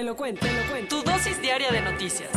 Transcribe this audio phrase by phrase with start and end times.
[0.00, 1.02] Te lo cuento, te lo cuento.
[1.02, 2.30] Tu dosis diaria de noticias.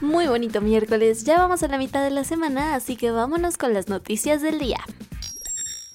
[0.00, 3.72] Muy bonito miércoles, ya vamos a la mitad de la semana, así que vámonos con
[3.72, 4.80] las noticias del día.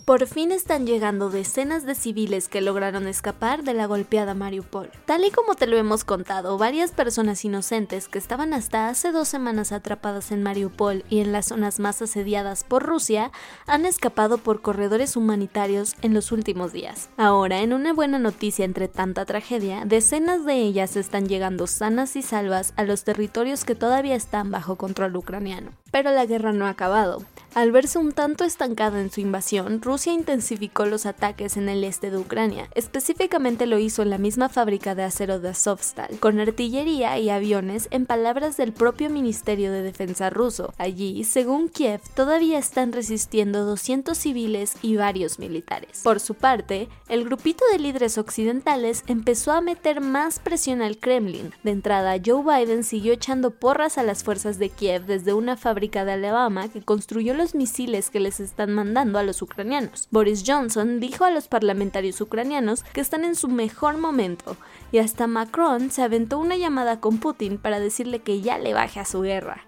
[0.08, 4.90] Por fin están llegando decenas de civiles que lograron escapar de la golpeada Mariupol.
[5.04, 9.28] Tal y como te lo hemos contado, varias personas inocentes que estaban hasta hace dos
[9.28, 13.34] semanas atrapadas en Mariupol y en las zonas más asediadas por Rusia
[13.66, 17.10] han escapado por corredores humanitarios en los últimos días.
[17.18, 22.22] Ahora, en una buena noticia entre tanta tragedia, decenas de ellas están llegando sanas y
[22.22, 25.72] salvas a los territorios que todavía están bajo control ucraniano.
[25.92, 27.26] Pero la guerra no ha acabado.
[27.58, 32.12] Al verse un tanto estancada en su invasión, Rusia intensificó los ataques en el este
[32.12, 32.70] de Ucrania.
[32.76, 37.88] Específicamente lo hizo en la misma fábrica de acero de Azovstal, con artillería y aviones
[37.90, 40.72] en palabras del propio Ministerio de Defensa ruso.
[40.78, 46.02] Allí, según Kiev, todavía están resistiendo 200 civiles y varios militares.
[46.04, 51.52] Por su parte, el grupito de líderes occidentales empezó a meter más presión al Kremlin.
[51.64, 56.06] De entrada, Joe Biden siguió echando porras a las fuerzas de Kiev desde una fábrica
[56.06, 60.08] de Alabama que construyó los misiles que les están mandando a los ucranianos.
[60.12, 64.58] Boris Johnson dijo a los parlamentarios ucranianos que están en su mejor momento
[64.92, 69.00] y hasta Macron se aventó una llamada con Putin para decirle que ya le baje
[69.00, 69.64] a su guerra.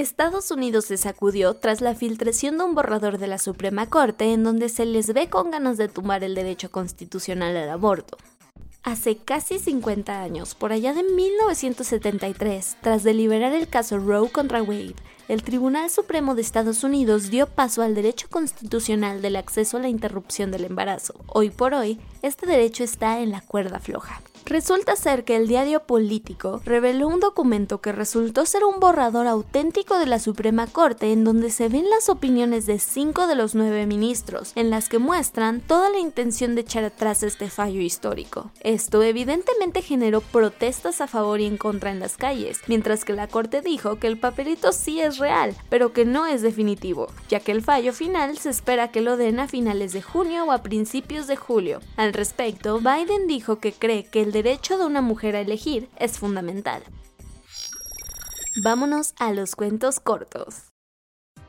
[0.00, 4.42] Estados Unidos se sacudió tras la filtración de un borrador de la Suprema Corte en
[4.42, 8.16] donde se les ve con ganas de tumbar el derecho constitucional al aborto.
[8.82, 14.94] Hace casi 50 años, por allá de 1973, tras deliberar el caso Roe contra Wade,
[15.28, 19.88] el Tribunal Supremo de Estados Unidos dio paso al derecho constitucional del acceso a la
[19.90, 21.14] interrupción del embarazo.
[21.26, 24.22] Hoy por hoy, este derecho está en la cuerda floja.
[24.50, 29.96] Resulta ser que el diario Político reveló un documento que resultó ser un borrador auténtico
[29.96, 33.86] de la Suprema Corte en donde se ven las opiniones de cinco de los nueve
[33.86, 38.50] ministros, en las que muestran toda la intención de echar atrás este fallo histórico.
[38.58, 43.28] Esto evidentemente generó protestas a favor y en contra en las calles, mientras que la
[43.28, 47.52] Corte dijo que el papelito sí es real, pero que no es definitivo, ya que
[47.52, 51.28] el fallo final se espera que lo den a finales de junio o a principios
[51.28, 51.78] de julio.
[51.96, 56.18] Al respecto, Biden dijo que cree que el derecho de una mujer a elegir es
[56.18, 56.82] fundamental.
[58.62, 60.70] Vámonos a los cuentos cortos.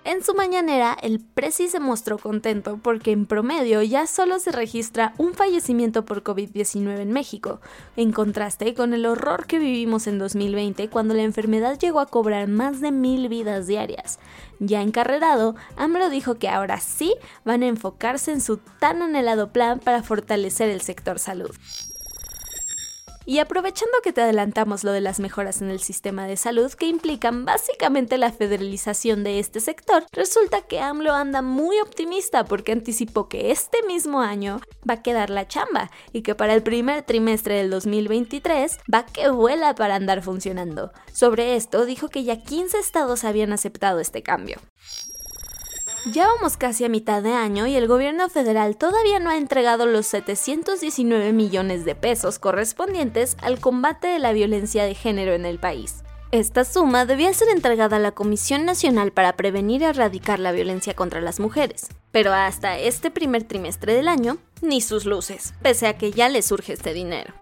[0.03, 5.13] En su mañanera, el Prezi se mostró contento porque en promedio ya solo se registra
[5.19, 7.61] un fallecimiento por COVID-19 en México,
[7.95, 12.47] en contraste con el horror que vivimos en 2020 cuando la enfermedad llegó a cobrar
[12.47, 14.17] más de mil vidas diarias.
[14.59, 17.15] Ya encarrerado, AMLO dijo que ahora sí
[17.45, 21.51] van a enfocarse en su tan anhelado plan para fortalecer el sector salud.
[23.31, 26.87] Y aprovechando que te adelantamos lo de las mejoras en el sistema de salud que
[26.87, 33.29] implican básicamente la federalización de este sector, resulta que AMLO anda muy optimista porque anticipó
[33.29, 37.55] que este mismo año va a quedar la chamba y que para el primer trimestre
[37.55, 40.91] del 2023 va que vuela para andar funcionando.
[41.13, 44.59] Sobre esto dijo que ya 15 estados habían aceptado este cambio.
[46.05, 49.85] Ya vamos casi a mitad de año y el gobierno federal todavía no ha entregado
[49.85, 55.59] los 719 millones de pesos correspondientes al combate de la violencia de género en el
[55.59, 56.03] país.
[56.31, 60.95] Esta suma debía ser entregada a la Comisión Nacional para Prevenir y Erradicar la Violencia
[60.95, 65.99] contra las Mujeres, pero hasta este primer trimestre del año, ni sus luces, pese a
[65.99, 67.40] que ya le surge este dinero.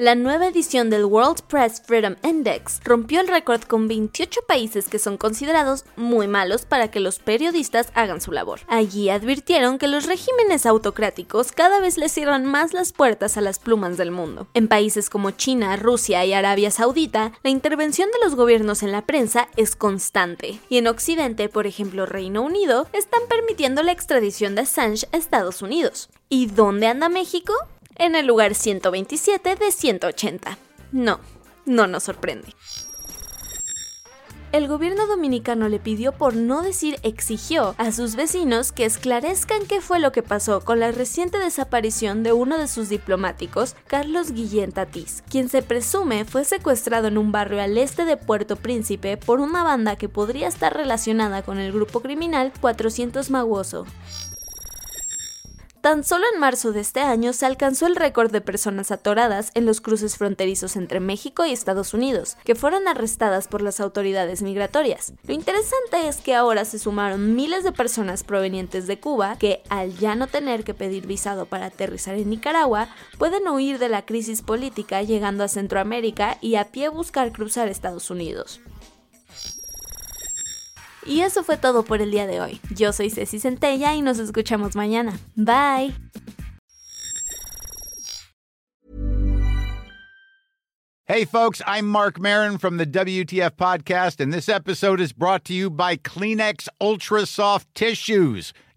[0.00, 4.98] La nueva edición del World Press Freedom Index rompió el récord con 28 países que
[4.98, 8.60] son considerados muy malos para que los periodistas hagan su labor.
[8.66, 13.58] Allí advirtieron que los regímenes autocráticos cada vez les cierran más las puertas a las
[13.58, 14.46] plumas del mundo.
[14.54, 19.04] En países como China, Rusia y Arabia Saudita, la intervención de los gobiernos en la
[19.04, 20.60] prensa es constante.
[20.70, 25.60] Y en Occidente, por ejemplo Reino Unido, están permitiendo la extradición de Assange a Estados
[25.60, 26.08] Unidos.
[26.30, 27.52] ¿Y dónde anda México?
[28.00, 30.58] En el lugar 127 de 180.
[30.90, 31.20] No,
[31.66, 32.48] no nos sorprende.
[34.52, 39.80] El gobierno dominicano le pidió por no decir exigió a sus vecinos que esclarezcan qué
[39.80, 44.72] fue lo que pasó con la reciente desaparición de uno de sus diplomáticos, Carlos Guillén
[44.72, 49.38] Tatís, quien se presume fue secuestrado en un barrio al este de Puerto Príncipe por
[49.38, 53.86] una banda que podría estar relacionada con el grupo criminal 400 Maguoso.
[55.80, 59.64] Tan solo en marzo de este año se alcanzó el récord de personas atoradas en
[59.64, 65.14] los cruces fronterizos entre México y Estados Unidos, que fueron arrestadas por las autoridades migratorias.
[65.26, 69.96] Lo interesante es que ahora se sumaron miles de personas provenientes de Cuba que, al
[69.96, 74.42] ya no tener que pedir visado para aterrizar en Nicaragua, pueden huir de la crisis
[74.42, 78.60] política llegando a Centroamérica y a pie buscar cruzar Estados Unidos.
[81.06, 82.60] Y eso fue todo por el día de hoy.
[82.74, 85.18] Yo soy Ceci Centella y nos escuchamos mañana.
[85.34, 85.94] Bye.
[91.12, 95.52] Hey, folks, I'm Mark Marin from the WTF Podcast, and this episode is brought to
[95.52, 98.52] you by Kleenex Ultra Soft Tissues